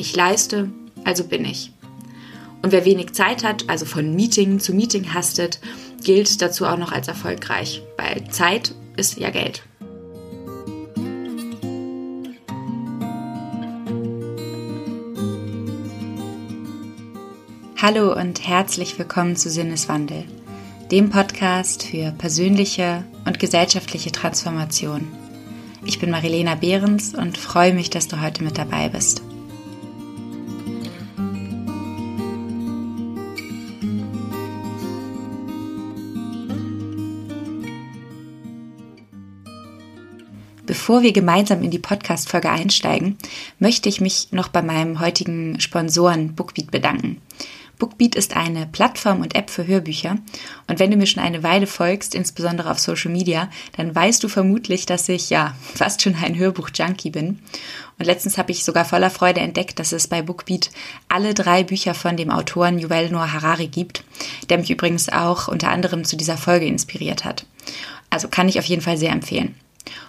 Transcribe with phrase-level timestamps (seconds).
[0.00, 0.70] Ich leiste,
[1.04, 1.72] also bin ich.
[2.62, 5.60] Und wer wenig Zeit hat, also von Meeting zu Meeting hastet,
[6.02, 9.62] gilt dazu auch noch als erfolgreich, weil Zeit ist ja Geld.
[17.76, 20.24] Hallo und herzlich willkommen zu Sinneswandel,
[20.90, 25.08] dem Podcast für persönliche und gesellschaftliche Transformation.
[25.84, 29.20] Ich bin Marilena Behrens und freue mich, dass du heute mit dabei bist.
[40.80, 43.18] Bevor wir gemeinsam in die Podcast-Folge einsteigen,
[43.58, 47.20] möchte ich mich noch bei meinem heutigen Sponsoren Bookbeat bedanken.
[47.78, 50.16] Bookbeat ist eine Plattform und App für Hörbücher.
[50.68, 54.28] Und wenn du mir schon eine Weile folgst, insbesondere auf Social Media, dann weißt du
[54.28, 57.40] vermutlich, dass ich ja fast schon ein Hörbuch-Junkie bin.
[57.98, 60.70] Und letztens habe ich sogar voller Freude entdeckt, dass es bei Bookbeat
[61.10, 64.02] alle drei Bücher von dem Autoren Yuval Noah Harari gibt,
[64.48, 67.44] der mich übrigens auch unter anderem zu dieser Folge inspiriert hat.
[68.08, 69.54] Also kann ich auf jeden Fall sehr empfehlen.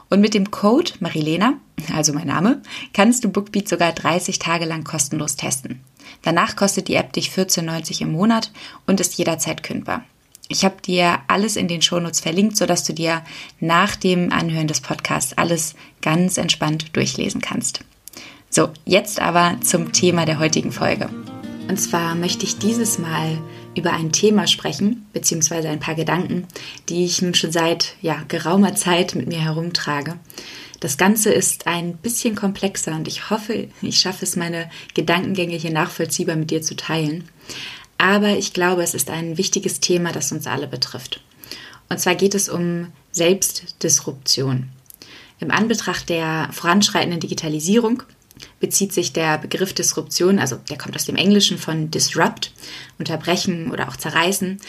[0.09, 1.53] Und mit dem Code Marilena,
[1.93, 2.61] also mein Name,
[2.93, 5.81] kannst du Bookbeat sogar 30 Tage lang kostenlos testen.
[6.21, 8.51] Danach kostet die App dich 14,90 im Monat
[8.85, 10.03] und ist jederzeit kündbar.
[10.49, 13.23] Ich habe dir alles in den Shownotes verlinkt, sodass du dir
[13.61, 17.85] nach dem Anhören des Podcasts alles ganz entspannt durchlesen kannst.
[18.49, 21.09] So, jetzt aber zum Thema der heutigen Folge.
[21.69, 23.37] Und zwar möchte ich dieses Mal
[23.75, 26.47] über ein Thema sprechen, beziehungsweise ein paar Gedanken,
[26.89, 30.17] die ich nun schon seit ja, geraumer Zeit mit mir herumtrage.
[30.79, 35.71] Das Ganze ist ein bisschen komplexer und ich hoffe, ich schaffe es, meine Gedankengänge hier
[35.71, 37.29] nachvollziehbar mit dir zu teilen.
[37.99, 41.21] Aber ich glaube, es ist ein wichtiges Thema, das uns alle betrifft.
[41.87, 44.69] Und zwar geht es um Selbstdisruption.
[45.39, 48.01] Im Anbetracht der voranschreitenden Digitalisierung
[48.59, 52.51] bezieht sich der Begriff Disruption, also der kommt aus dem Englischen von disrupt,
[52.99, 54.59] unterbrechen oder auch zerreißen,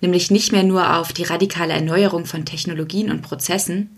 [0.00, 3.96] nämlich nicht mehr nur auf die radikale Erneuerung von Technologien und Prozessen,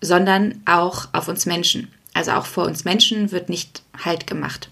[0.00, 1.88] sondern auch auf uns Menschen.
[2.14, 4.70] Also auch vor uns Menschen wird nicht Halt gemacht.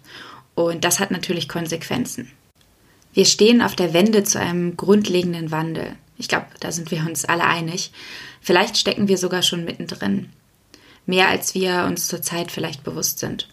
[0.54, 2.32] Und das hat natürlich Konsequenzen.
[3.12, 5.96] Wir stehen auf der Wende zu einem grundlegenden Wandel.
[6.16, 7.92] Ich glaube, da sind wir uns alle einig.
[8.40, 10.30] Vielleicht stecken wir sogar schon mittendrin.
[11.06, 13.48] Mehr als wir uns zurzeit vielleicht bewusst sind.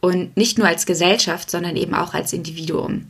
[0.00, 3.06] Und nicht nur als Gesellschaft, sondern eben auch als Individuum.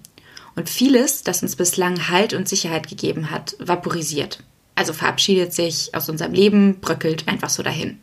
[0.57, 4.43] Und vieles, das uns bislang Halt und Sicherheit gegeben hat, vaporisiert
[4.81, 7.99] also verabschiedet sich aus unserem Leben, bröckelt einfach so dahin.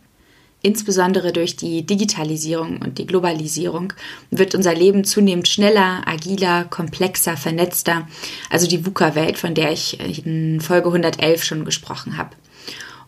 [0.61, 3.93] Insbesondere durch die Digitalisierung und die Globalisierung
[4.29, 8.07] wird unser Leben zunehmend schneller, agiler, komplexer, vernetzter,
[8.51, 12.35] also die VUCA-Welt, von der ich in Folge 111 schon gesprochen habe.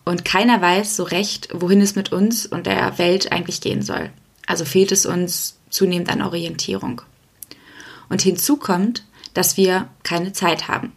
[0.04, 4.10] Und keiner weiß so recht, wohin es mit uns und der Welt eigentlich gehen soll.
[4.46, 7.02] Also fehlt es uns zunehmend an Orientierung.
[8.08, 9.04] Und hinzu kommt,
[9.34, 10.92] dass wir keine Zeit haben.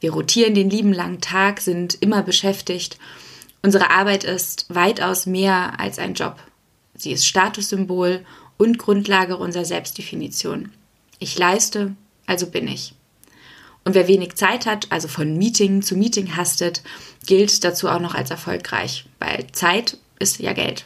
[0.00, 2.98] Wir rotieren den lieben langen Tag, sind immer beschäftigt.
[3.62, 6.36] Unsere Arbeit ist weitaus mehr als ein Job.
[6.94, 8.24] Sie ist Statussymbol
[8.56, 10.72] und Grundlage unserer Selbstdefinition.
[11.18, 11.94] Ich leiste,
[12.26, 12.94] also bin ich.
[13.84, 16.82] Und wer wenig Zeit hat, also von Meeting zu Meeting hastet,
[17.26, 20.84] gilt dazu auch noch als erfolgreich, weil Zeit ist ja Geld.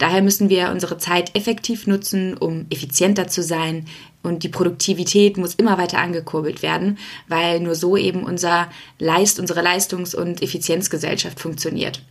[0.00, 3.84] Daher müssen wir unsere Zeit effektiv nutzen, um effizienter zu sein,
[4.22, 9.62] und die Produktivität muss immer weiter angekurbelt werden, weil nur so eben unser Leist, unsere
[9.62, 12.02] Leistungs- und Effizienzgesellschaft funktioniert.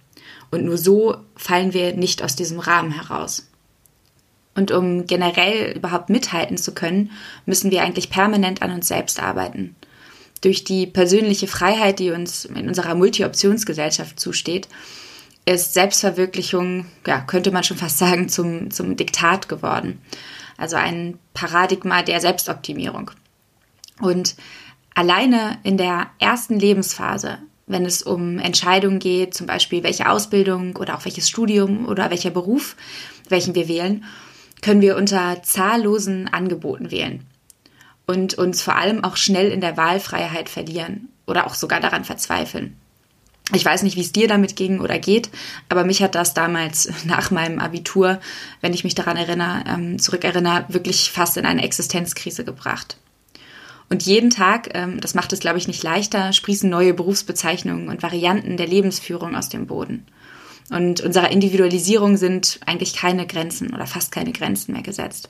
[0.52, 3.48] Und nur so fallen wir nicht aus diesem Rahmen heraus.
[4.56, 7.12] Und um generell überhaupt mithalten zu können,
[7.48, 9.76] müssen wir eigentlich permanent an uns selbst arbeiten.
[10.42, 14.68] Durch die persönliche Freiheit, die uns in unserer Multi-Optionsgesellschaft zusteht,
[15.46, 20.00] ist Selbstverwirklichung, ja, könnte man schon fast sagen, zum, zum Diktat geworden
[20.60, 23.12] also ein Paradigma der Selbstoptimierung.
[24.02, 24.36] Und
[24.94, 30.98] alleine in der ersten Lebensphase, wenn es um Entscheidungen geht, zum Beispiel welche Ausbildung oder
[30.98, 32.75] auch welches Studium oder welcher Beruf,
[33.30, 34.04] welchen wir wählen,
[34.62, 37.25] können wir unter zahllosen Angeboten wählen
[38.06, 42.75] und uns vor allem auch schnell in der Wahlfreiheit verlieren oder auch sogar daran verzweifeln.
[43.51, 45.30] Ich weiß nicht, wie es dir damit ging oder geht,
[45.69, 48.19] aber mich hat das damals nach meinem Abitur,
[48.62, 52.98] wenn ich mich daran erinnere, ähm, zurückerinnere, wirklich fast in eine Existenzkrise gebracht.
[53.90, 58.04] Und jeden Tag, ähm, das macht es, glaube ich, nicht leichter, sprießen neue Berufsbezeichnungen und
[58.04, 60.06] Varianten der Lebensführung aus dem Boden.
[60.69, 65.30] Und unserer Individualisierung sind eigentlich keine Grenzen oder fast keine Grenzen mehr gesetzt.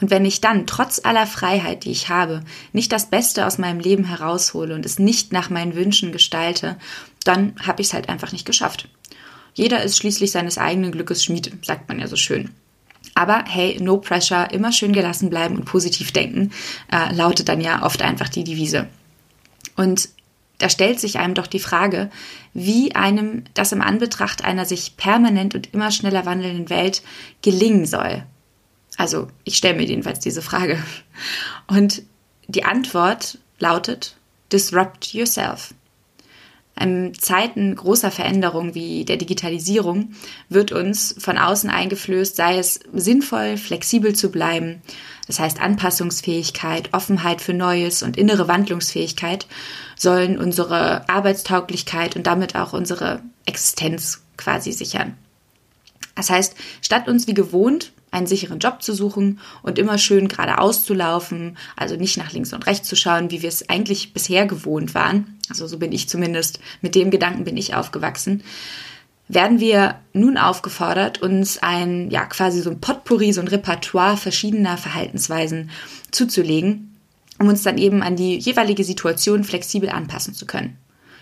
[0.00, 2.42] Und wenn ich dann, trotz aller Freiheit, die ich habe,
[2.72, 6.76] nicht das Beste aus meinem Leben heraushole und es nicht nach meinen Wünschen gestalte,
[7.24, 8.88] dann habe ich es halt einfach nicht geschafft.
[9.54, 12.50] Jeder ist schließlich seines eigenen Glückes Schmied, sagt man ja so schön.
[13.14, 16.52] Aber hey, no pressure, immer schön gelassen bleiben und positiv denken,
[16.92, 18.86] äh, lautet dann ja oft einfach die Devise.
[19.74, 20.10] Und
[20.58, 22.10] da stellt sich einem doch die Frage,
[22.54, 27.02] wie einem das im Anbetracht einer sich permanent und immer schneller wandelnden Welt
[27.42, 28.24] gelingen soll.
[28.98, 30.82] Also ich stelle mir jedenfalls diese Frage.
[31.68, 32.02] Und
[32.48, 34.16] die Antwort lautet,
[34.52, 35.72] disrupt yourself.
[36.78, 40.14] In Zeiten großer Veränderung wie der Digitalisierung
[40.48, 44.82] wird uns von außen eingeflößt, sei es sinnvoll, flexibel zu bleiben,
[45.26, 49.46] das heißt Anpassungsfähigkeit, Offenheit für Neues und innere Wandlungsfähigkeit
[49.96, 55.16] sollen unsere Arbeitstauglichkeit und damit auch unsere Existenz quasi sichern.
[56.18, 60.84] Das heißt, statt uns wie gewohnt einen sicheren Job zu suchen und immer schön geradeaus
[60.84, 64.44] zu laufen, also nicht nach links und rechts zu schauen, wie wir es eigentlich bisher
[64.46, 65.38] gewohnt waren.
[65.48, 68.42] Also so bin ich zumindest, mit dem Gedanken bin ich aufgewachsen.
[69.28, 74.76] Werden wir nun aufgefordert, uns ein, ja, quasi so ein Potpourri, so ein Repertoire verschiedener
[74.76, 75.70] Verhaltensweisen
[76.10, 76.96] zuzulegen,
[77.38, 80.78] um uns dann eben an die jeweilige Situation flexibel anpassen zu können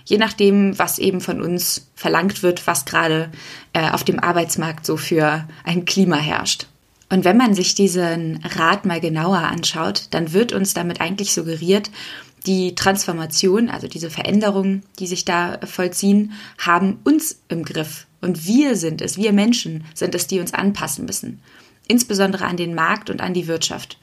[0.06, 3.30] je nachdem, was eben von uns verlangt wird, was gerade
[3.72, 6.66] äh, auf dem Arbeitsmarkt so für ein Klima herrscht.
[7.08, 11.90] Und wenn man sich diesen Rat mal genauer anschaut, dann wird uns damit eigentlich suggeriert,
[12.46, 18.06] die Transformation, also diese Veränderungen, die sich da vollziehen, haben uns im Griff.
[18.20, 21.40] Und wir sind es, wir Menschen sind es, die uns anpassen müssen.
[21.88, 23.98] Insbesondere an den Markt und an die Wirtschaft.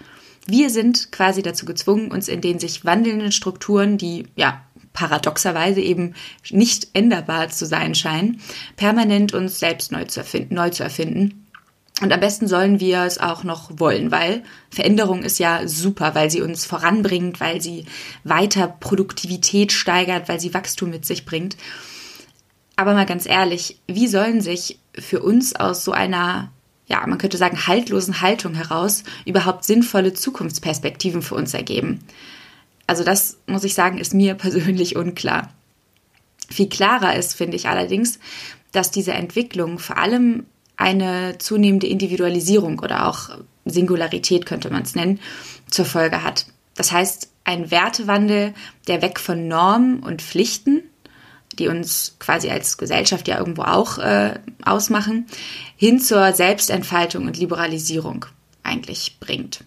[0.45, 4.61] Wir sind quasi dazu gezwungen, uns in den sich wandelnden Strukturen, die ja
[4.93, 6.13] paradoxerweise eben
[6.49, 8.39] nicht änderbar zu sein scheinen,
[8.77, 10.55] permanent uns selbst neu zu erfinden.
[10.55, 11.43] Neu zu erfinden
[12.01, 16.31] und am besten sollen wir es auch noch wollen, weil Veränderung ist ja super, weil
[16.31, 17.85] sie uns voranbringt, weil sie
[18.23, 21.55] weiter Produktivität steigert, weil sie Wachstum mit sich bringt.
[22.75, 26.51] Aber mal ganz ehrlich, wie sollen sich für uns aus so einer,
[26.87, 31.99] ja, man könnte sagen, haltlosen Haltung heraus überhaupt sinnvolle Zukunftsperspektiven für uns ergeben?
[32.93, 35.51] Also das, muss ich sagen, ist mir persönlich unklar.
[36.51, 38.19] Viel klarer ist, finde ich allerdings,
[38.71, 40.45] dass diese Entwicklung vor allem
[40.77, 43.31] eine zunehmende Individualisierung oder auch
[43.65, 45.19] Singularität könnte man es nennen,
[45.67, 46.45] zur Folge hat.
[46.75, 48.53] Das heißt, ein Wertewandel,
[48.87, 50.83] der weg von Normen und Pflichten,
[51.57, 55.25] die uns quasi als Gesellschaft ja irgendwo auch äh, ausmachen,
[55.77, 58.27] hin zur Selbstentfaltung und Liberalisierung
[58.61, 59.63] eigentlich bringt.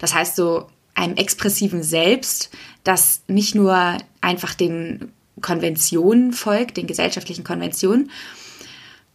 [0.00, 0.66] Das heißt, so
[0.98, 2.50] einem expressiven Selbst,
[2.84, 8.10] das nicht nur einfach den Konventionen folgt, den gesellschaftlichen Konventionen,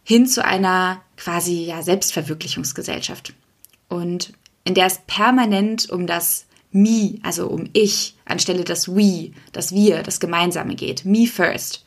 [0.02, 3.34] hin zu einer quasi ja, Selbstverwirklichungsgesellschaft.
[3.88, 4.32] Und
[4.64, 10.02] in der es permanent um das Me, also um ich, anstelle das We, das Wir,
[10.02, 11.04] das Gemeinsame geht.
[11.04, 11.84] Me first.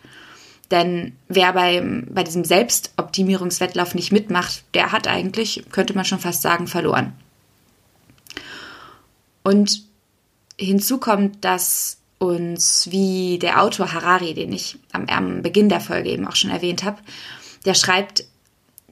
[0.71, 6.41] Denn wer beim, bei diesem Selbstoptimierungswettlauf nicht mitmacht, der hat eigentlich, könnte man schon fast
[6.41, 7.13] sagen, verloren.
[9.43, 9.86] Und
[10.59, 16.09] hinzu kommt, dass uns, wie der Autor Harari, den ich am, am Beginn der Folge
[16.09, 16.97] eben auch schon erwähnt habe,
[17.65, 18.25] der schreibt,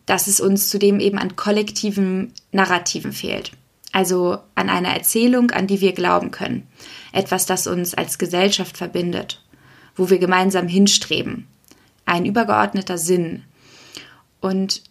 [0.05, 3.51] dass es uns zudem eben an kollektiven Narrativen fehlt.
[3.91, 6.67] Also an einer Erzählung, an die wir glauben können.
[7.11, 9.41] Etwas, das uns als Gesellschaft verbindet,
[9.95, 11.47] wo wir gemeinsam hinstreben.
[12.05, 13.43] Ein übergeordneter Sinn.
[14.41, 14.83] Und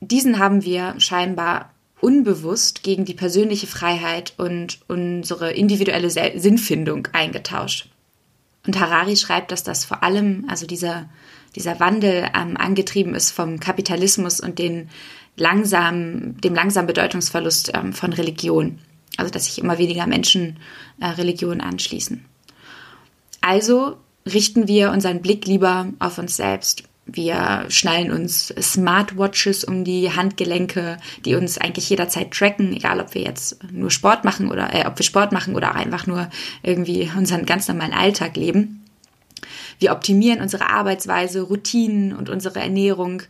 [0.00, 1.73] diesen haben wir scheinbar
[2.04, 7.88] unbewusst gegen die persönliche Freiheit und unsere individuelle Sinnfindung eingetauscht.
[8.66, 11.08] Und Harari schreibt, dass das vor allem, also dieser
[11.56, 14.88] dieser Wandel ähm, angetrieben ist vom Kapitalismus und den
[15.36, 18.78] langsam, dem langsamen Bedeutungsverlust ähm, von Religion.
[19.16, 20.58] Also dass sich immer weniger Menschen
[21.00, 22.24] äh, Religion anschließen.
[23.40, 23.96] Also
[24.26, 26.84] richten wir unseren Blick lieber auf uns selbst.
[27.06, 33.22] Wir schnallen uns Smartwatches um die Handgelenke, die uns eigentlich jederzeit tracken, egal ob wir
[33.22, 36.30] jetzt nur Sport machen oder äh, ob wir Sport machen oder einfach nur
[36.62, 38.84] irgendwie unseren ganz normalen Alltag leben.
[39.78, 43.22] Wir optimieren unsere Arbeitsweise, Routinen und unsere Ernährung.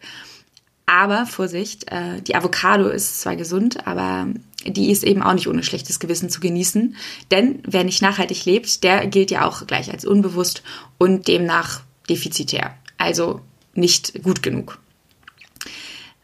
[0.86, 4.28] Aber Vorsicht, äh, die Avocado ist zwar gesund, aber
[4.66, 6.94] die ist eben auch nicht ohne schlechtes Gewissen zu genießen.
[7.30, 10.62] Denn wer nicht nachhaltig lebt, der gilt ja auch gleich als unbewusst
[10.98, 12.74] und demnach defizitär.
[12.98, 13.40] Also
[13.74, 14.78] nicht gut genug.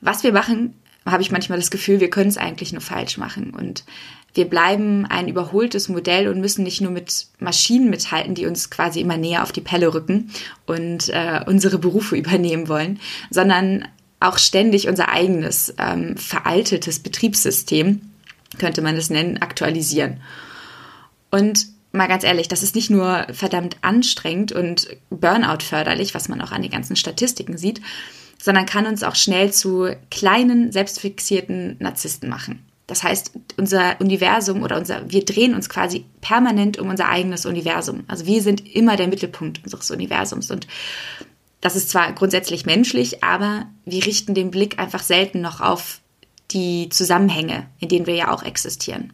[0.00, 0.74] Was wir machen,
[1.06, 3.50] habe ich manchmal das Gefühl, wir können es eigentlich nur falsch machen.
[3.50, 3.84] Und
[4.34, 9.00] wir bleiben ein überholtes Modell und müssen nicht nur mit Maschinen mithalten, die uns quasi
[9.00, 10.30] immer näher auf die Pelle rücken
[10.66, 13.88] und äh, unsere Berufe übernehmen wollen, sondern
[14.20, 18.02] auch ständig unser eigenes ähm, veraltetes Betriebssystem,
[18.58, 20.20] könnte man es nennen, aktualisieren.
[21.30, 26.40] Und mal ganz ehrlich, das ist nicht nur verdammt anstrengend und Burnout förderlich, was man
[26.40, 27.80] auch an den ganzen Statistiken sieht,
[28.40, 32.64] sondern kann uns auch schnell zu kleinen, selbstfixierten Narzissten machen.
[32.86, 38.02] Das heißt, unser Universum oder unser, wir drehen uns quasi permanent um unser eigenes Universum.
[38.08, 40.50] Also wir sind immer der Mittelpunkt unseres Universums.
[40.50, 40.66] Und
[41.60, 46.00] das ist zwar grundsätzlich menschlich, aber wir richten den Blick einfach selten noch auf
[46.50, 49.12] die Zusammenhänge, in denen wir ja auch existieren.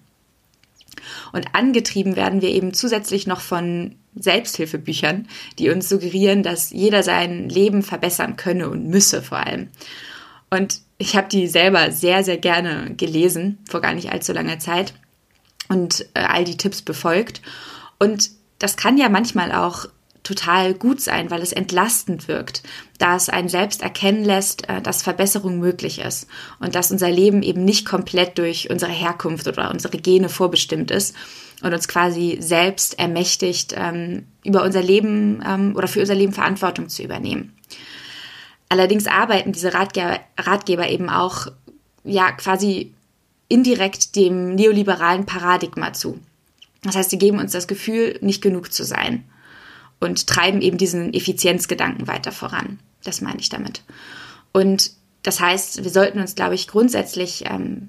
[1.33, 7.49] Und angetrieben werden wir eben zusätzlich noch von Selbsthilfebüchern, die uns suggerieren, dass jeder sein
[7.49, 9.69] Leben verbessern könne und müsse vor allem.
[10.51, 14.95] Und ich habe die selber sehr, sehr gerne gelesen, vor gar nicht allzu langer Zeit
[15.69, 17.43] und äh, all die Tipps befolgt.
[17.99, 19.87] Und das kann ja manchmal auch
[20.27, 22.63] total gut sein, weil es entlastend wirkt,
[22.99, 26.27] da es einen selbst erkennen lässt, äh, dass Verbesserung möglich ist
[26.59, 31.15] und dass unser Leben eben nicht komplett durch unsere Herkunft oder unsere Gene vorbestimmt ist
[31.63, 36.89] und uns quasi selbst ermächtigt, ähm, über unser Leben ähm, oder für unser Leben Verantwortung
[36.89, 37.57] zu übernehmen.
[38.69, 41.47] Allerdings arbeiten diese Ratgeber, Ratgeber eben auch
[42.03, 42.93] ja quasi
[43.49, 46.19] indirekt dem neoliberalen Paradigma zu.
[46.83, 49.25] Das heißt, sie geben uns das Gefühl, nicht genug zu sein
[50.01, 52.79] und treiben eben diesen Effizienzgedanken weiter voran.
[53.05, 53.83] Das meine ich damit.
[54.53, 57.89] Und das heißt, wir sollten uns, glaube ich, grundsätzlich ähm,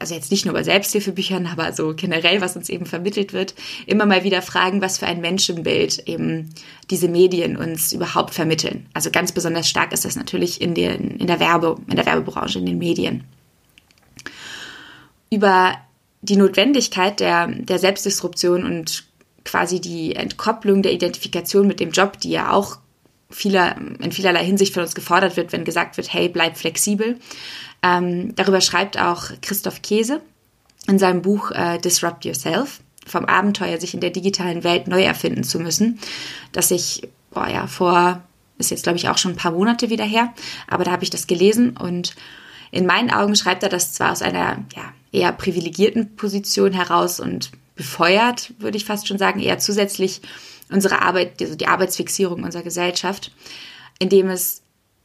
[0.00, 3.54] also jetzt nicht nur bei Selbsthilfebüchern, aber so generell, was uns eben vermittelt wird,
[3.86, 6.50] immer mal wieder fragen, was für ein Menschenbild eben
[6.90, 8.86] diese Medien uns überhaupt vermitteln.
[8.92, 12.58] Also ganz besonders stark ist das natürlich in, den, in der Werbe, in der Werbebranche,
[12.58, 13.24] in den Medien.
[15.30, 15.74] Über
[16.22, 19.04] die Notwendigkeit der, der Selbstdisruption und
[19.46, 22.78] quasi die Entkopplung der Identifikation mit dem Job, die ja auch
[23.30, 27.18] vieler, in vielerlei Hinsicht von uns gefordert wird, wenn gesagt wird, hey, bleib flexibel,
[27.82, 30.20] ähm, darüber schreibt auch Christoph Käse
[30.86, 35.44] in seinem Buch äh, Disrupt Yourself, vom Abenteuer, sich in der digitalen Welt neu erfinden
[35.44, 36.00] zu müssen,
[36.52, 38.22] das ich, boah, ja, vor,
[38.58, 40.32] ist jetzt glaube ich auch schon ein paar Monate wieder her,
[40.66, 42.16] aber da habe ich das gelesen und
[42.70, 47.50] in meinen Augen schreibt er das zwar aus einer ja, eher privilegierten Position heraus und
[47.74, 50.22] befeuert, würde ich fast schon sagen, eher zusätzlich
[50.70, 53.32] unsere Arbeit, also die Arbeitsfixierung unserer Gesellschaft,
[53.98, 54.62] indem es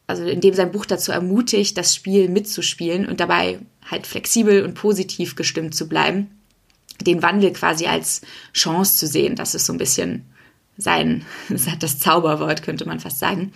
[0.08, 4.74] also in dem sein Buch dazu ermutigt, das Spiel mitzuspielen und dabei halt flexibel und
[4.74, 6.30] positiv gestimmt zu bleiben,
[7.00, 8.22] den Wandel quasi als
[8.54, 9.36] Chance zu sehen.
[9.36, 10.26] Das ist so ein bisschen
[10.78, 11.26] sein,
[11.80, 13.54] das Zauberwort, könnte man fast sagen.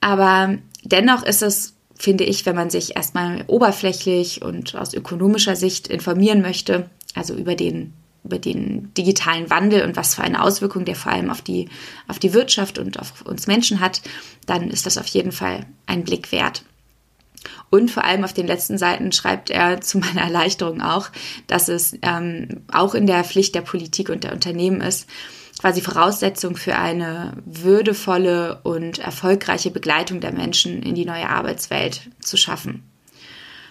[0.00, 1.71] Aber dennoch ist es,
[2.02, 7.54] finde ich, wenn man sich erstmal oberflächlich und aus ökonomischer Sicht informieren möchte, also über
[7.54, 7.92] den
[8.24, 11.68] über den digitalen Wandel und was für eine Auswirkung der vor allem auf die,
[12.06, 14.00] auf die Wirtschaft und auf uns Menschen hat,
[14.46, 16.62] dann ist das auf jeden Fall ein Blick wert.
[17.68, 21.08] Und vor allem auf den letzten Seiten schreibt er zu meiner Erleichterung auch,
[21.48, 25.08] dass es ähm, auch in der Pflicht der Politik und der Unternehmen ist,
[25.62, 32.36] quasi Voraussetzung für eine würdevolle und erfolgreiche Begleitung der Menschen in die neue Arbeitswelt zu
[32.36, 32.82] schaffen.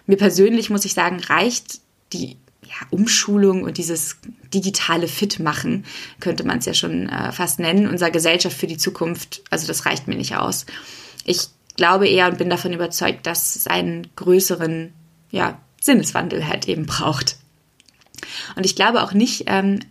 [0.05, 1.81] Mir persönlich muss ich sagen, reicht
[2.13, 4.15] die ja, Umschulung und dieses
[4.53, 5.83] digitale Fitmachen,
[6.21, 9.85] könnte man es ja schon äh, fast nennen, unserer Gesellschaft für die Zukunft, also das
[9.85, 10.65] reicht mir nicht aus.
[11.25, 14.93] Ich glaube eher und bin davon überzeugt, dass es einen größeren
[15.29, 17.35] ja, Sinneswandel halt eben braucht.
[18.55, 19.81] Und ich glaube auch nicht, ähm,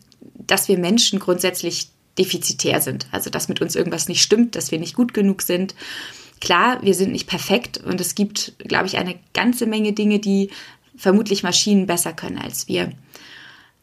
[0.50, 1.88] dass wir Menschen grundsätzlich
[2.18, 5.74] defizitär sind, also dass mit uns irgendwas nicht stimmt, dass wir nicht gut genug sind.
[6.40, 10.50] Klar, wir sind nicht perfekt und es gibt, glaube ich, eine ganze Menge Dinge, die
[10.96, 12.92] vermutlich Maschinen besser können als wir.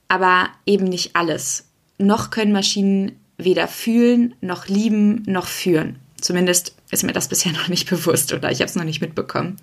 [0.07, 1.65] Aber eben nicht alles.
[1.97, 5.97] Noch können Maschinen weder fühlen, noch lieben, noch führen.
[6.19, 9.57] Zumindest ist mir das bisher noch nicht bewusst oder ich habe es noch nicht mitbekommen.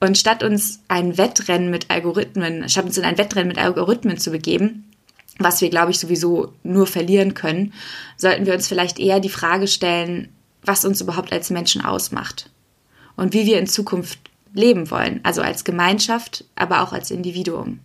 [0.00, 4.30] Und statt uns ein Wettrennen mit Algorithmen, statt uns in ein Wettrennen mit Algorithmen zu
[4.30, 4.89] begeben,
[5.42, 7.72] was wir, glaube ich, sowieso nur verlieren können,
[8.16, 10.28] sollten wir uns vielleicht eher die Frage stellen,
[10.62, 12.50] was uns überhaupt als Menschen ausmacht
[13.16, 14.18] und wie wir in Zukunft
[14.52, 17.80] leben wollen, also als Gemeinschaft, aber auch als Individuum.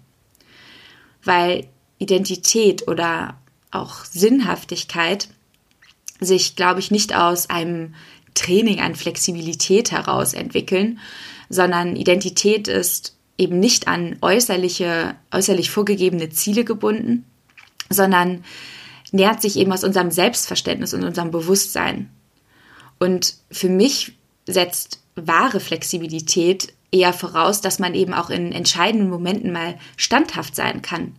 [1.24, 3.38] Weil Identität oder
[3.71, 5.29] auch Sinnhaftigkeit
[6.19, 7.95] sich, glaube ich, nicht aus einem
[8.33, 11.00] Training an Flexibilität heraus entwickeln,
[11.50, 17.25] sondern Identität ist eben nicht an äußerliche, äußerlich vorgegebene Ziele gebunden,
[17.89, 18.43] sondern
[19.11, 22.09] nährt sich eben aus unserem Selbstverständnis und unserem Bewusstsein.
[22.99, 29.51] Und für mich setzt wahre Flexibilität eher voraus, dass man eben auch in entscheidenden Momenten
[29.51, 31.15] mal standhaft sein kann,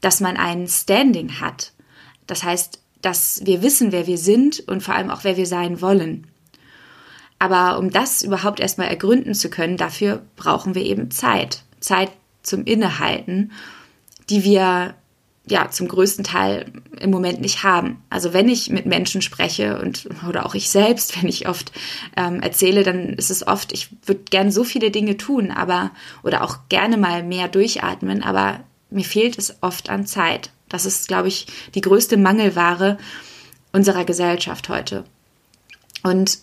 [0.00, 1.72] dass man ein Standing hat.
[2.26, 5.80] Das heißt, dass wir wissen, wer wir sind und vor allem auch, wer wir sein
[5.80, 6.26] wollen.
[7.38, 11.64] Aber um das überhaupt erstmal ergründen zu können, dafür brauchen wir eben Zeit.
[11.80, 12.10] Zeit
[12.42, 13.52] zum Innehalten,
[14.30, 14.94] die wir
[15.48, 16.66] ja zum größten Teil
[16.98, 18.02] im Moment nicht haben.
[18.10, 21.72] Also wenn ich mit Menschen spreche und oder auch ich selbst, wenn ich oft
[22.16, 26.42] ähm, erzähle, dann ist es oft, ich würde gern so viele Dinge tun, aber oder
[26.42, 28.60] auch gerne mal mehr durchatmen, aber
[28.90, 30.50] mir fehlt es oft an Zeit.
[30.68, 32.98] Das ist, glaube ich, die größte Mangelware
[33.72, 35.04] unserer Gesellschaft heute.
[36.02, 36.38] Und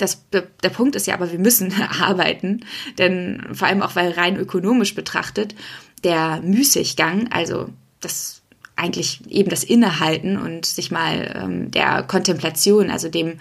[0.00, 2.64] das, der Punkt ist ja aber, wir müssen arbeiten,
[2.98, 5.54] denn vor allem auch, weil rein ökonomisch betrachtet,
[6.04, 7.68] der Müßiggang, also
[8.00, 8.42] das
[8.76, 13.38] eigentlich eben das Innehalten und sich mal ähm, der Kontemplation, also dem,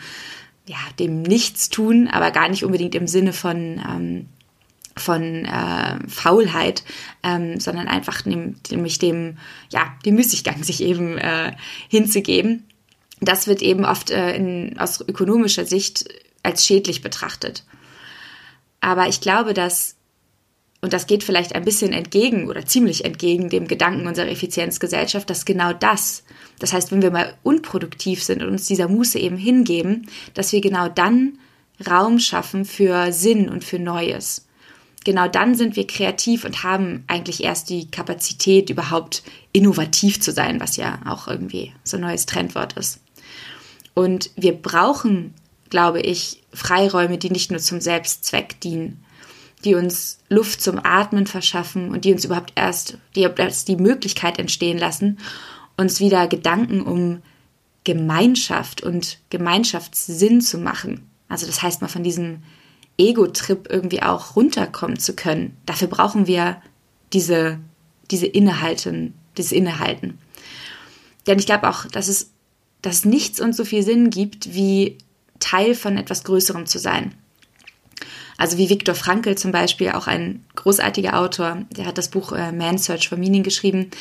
[0.65, 4.25] ja, dem Nichtstun, aber gar nicht unbedingt im Sinne von, ähm,
[4.97, 6.83] von äh, Faulheit,
[7.23, 9.37] ähm, sondern einfach nämlich dem,
[9.69, 11.53] ja, dem Müßiggang sich eben äh,
[11.87, 12.65] hinzugeben.
[13.21, 16.05] Das wird eben oft äh, in, aus ökonomischer Sicht
[16.43, 17.63] als schädlich betrachtet.
[18.81, 19.95] Aber ich glaube, dass,
[20.81, 25.45] und das geht vielleicht ein bisschen entgegen oder ziemlich entgegen dem Gedanken unserer Effizienzgesellschaft, dass
[25.45, 26.23] genau das,
[26.59, 30.61] das heißt, wenn wir mal unproduktiv sind und uns dieser Muße eben hingeben, dass wir
[30.61, 31.37] genau dann
[31.89, 34.45] Raum schaffen für Sinn und für Neues.
[35.05, 40.59] Genau dann sind wir kreativ und haben eigentlich erst die Kapazität, überhaupt innovativ zu sein,
[40.59, 42.99] was ja auch irgendwie so ein neues Trendwort ist.
[43.93, 45.33] Und wir brauchen
[45.69, 49.03] glaube ich, Freiräume, die nicht nur zum Selbstzweck dienen,
[49.65, 54.39] die uns Luft zum Atmen verschaffen und die uns überhaupt erst die, erst die Möglichkeit
[54.39, 55.19] entstehen lassen,
[55.77, 57.21] uns wieder Gedanken um
[57.83, 61.09] Gemeinschaft und Gemeinschaftssinn zu machen.
[61.27, 62.43] Also das heißt mal von diesem
[62.97, 65.57] Ego-Trip irgendwie auch runterkommen zu können.
[65.65, 66.61] Dafür brauchen wir
[67.13, 67.59] diese,
[68.11, 70.19] diese Innehalten, dieses Innehalten.
[71.27, 72.31] Denn ich glaube auch, dass es,
[72.81, 74.97] dass nichts uns so viel Sinn gibt, wie
[75.39, 77.13] Teil von etwas Größerem zu sein.
[78.39, 82.53] Also wie Viktor Frankl zum Beispiel, auch ein großartiger Autor, der hat das Buch äh,
[82.53, 83.91] Man's Search for Meaning geschrieben,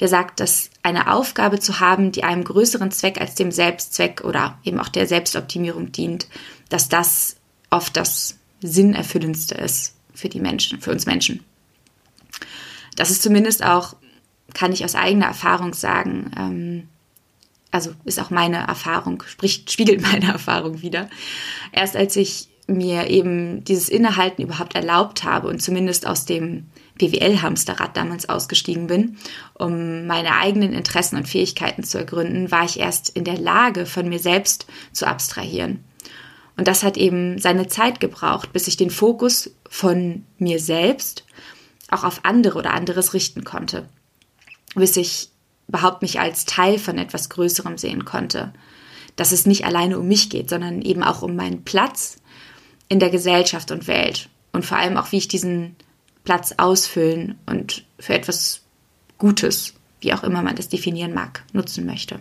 [0.00, 4.58] der sagt, dass eine Aufgabe zu haben, die einem größeren Zweck als dem Selbstzweck oder
[4.64, 6.26] eben auch der Selbstoptimierung dient,
[6.70, 7.36] dass das
[7.70, 11.44] oft das Sinnerfüllendste ist für die Menschen, für uns Menschen.
[12.96, 13.94] Das ist zumindest auch,
[14.54, 16.88] kann ich aus eigener Erfahrung sagen, ähm,
[17.70, 21.08] also ist auch meine Erfahrung, spricht, spiegelt meine Erfahrung wieder.
[21.70, 26.66] Erst als ich mir eben dieses Innehalten überhaupt erlaubt habe und zumindest aus dem
[26.98, 29.16] BWL-Hamsterrad damals ausgestiegen bin,
[29.54, 34.08] um meine eigenen Interessen und Fähigkeiten zu ergründen, war ich erst in der Lage, von
[34.08, 35.84] mir selbst zu abstrahieren.
[36.56, 41.24] Und das hat eben seine Zeit gebraucht, bis ich den Fokus von mir selbst
[41.90, 43.88] auch auf andere oder anderes richten konnte.
[44.74, 45.30] Bis ich
[45.68, 48.52] überhaupt mich als Teil von etwas Größerem sehen konnte.
[49.16, 52.18] Dass es nicht alleine um mich geht, sondern eben auch um meinen Platz
[52.88, 54.28] in der Gesellschaft und Welt.
[54.52, 55.76] Und vor allem auch, wie ich diesen
[56.24, 58.62] Platz ausfüllen und für etwas
[59.18, 62.20] Gutes, wie auch immer man das definieren mag, nutzen möchte.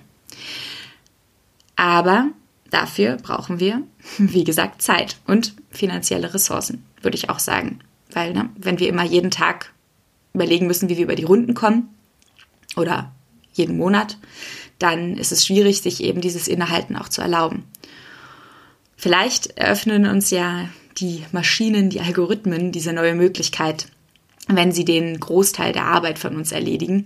[1.75, 2.29] Aber
[2.69, 3.83] dafür brauchen wir,
[4.17, 7.79] wie gesagt, Zeit und finanzielle Ressourcen, würde ich auch sagen.
[8.11, 9.73] Weil, ne, wenn wir immer jeden Tag
[10.33, 11.89] überlegen müssen, wie wir über die Runden kommen
[12.75, 13.11] oder
[13.53, 14.17] jeden Monat,
[14.79, 17.65] dann ist es schwierig, sich eben dieses Innehalten auch zu erlauben.
[19.03, 23.87] Vielleicht eröffnen uns ja die Maschinen, die Algorithmen diese neue Möglichkeit,
[24.47, 27.05] wenn sie den Großteil der Arbeit von uns erledigen.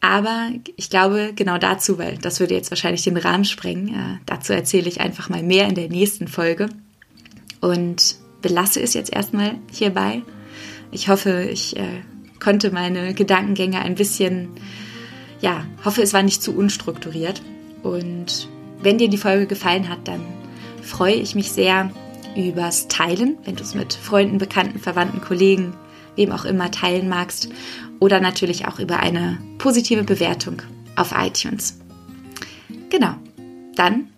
[0.00, 4.54] Aber ich glaube, genau dazu, weil das würde jetzt wahrscheinlich den Rahmen sprengen, äh, dazu
[4.54, 6.68] erzähle ich einfach mal mehr in der nächsten Folge
[7.60, 10.22] und belasse es jetzt erstmal hierbei.
[10.90, 12.02] Ich hoffe, ich äh,
[12.40, 14.48] konnte meine Gedankengänge ein bisschen
[15.40, 17.40] ja, hoffe, es war nicht zu unstrukturiert.
[17.84, 18.48] Und
[18.80, 20.41] wenn dir die Folge gefallen hat, dann
[20.82, 21.90] freue ich mich sehr
[22.36, 25.74] übers Teilen, wenn du es mit Freunden, Bekannten, Verwandten, Kollegen,
[26.16, 27.48] wem auch immer teilen magst.
[28.00, 30.62] Oder natürlich auch über eine positive Bewertung
[30.96, 31.78] auf iTunes.
[32.90, 33.14] Genau.
[33.76, 34.08] Dann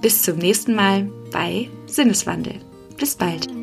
[0.00, 2.54] bis zum nächsten Mal bei Sinneswandel.
[2.96, 3.59] Bis bald.